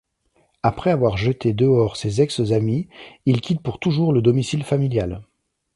Après 0.63 0.89
avoir 0.89 1.15
jeté 1.15 1.53
dehors 1.53 1.95
ses 1.95 2.23
ex-amis, 2.23 2.87
il 3.27 3.39
quitte 3.39 3.61
pour 3.61 3.77
toujours 3.77 4.13
le 4.13 4.23
domicile 4.23 4.63
familial. 4.63 5.21